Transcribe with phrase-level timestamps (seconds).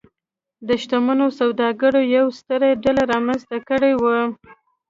[0.67, 4.19] د شتمنو سوداګرو یوه ستره ډله رامنځته کړې وه.